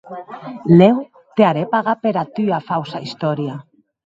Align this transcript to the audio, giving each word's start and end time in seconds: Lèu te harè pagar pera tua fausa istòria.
Lèu 0.79 0.97
te 1.39 1.45
harè 1.49 1.65
pagar 1.75 1.95
pera 2.07 2.23
tua 2.39 2.59
fausa 2.71 3.05
istòria. 3.11 3.61